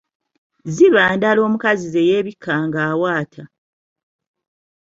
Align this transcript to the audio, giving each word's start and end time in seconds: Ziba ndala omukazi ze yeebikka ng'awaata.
Ziba 0.73 1.03
ndala 1.15 1.39
omukazi 1.47 1.85
ze 1.93 2.01
yeebikka 2.09 2.53
ng'awaata. 2.67 3.43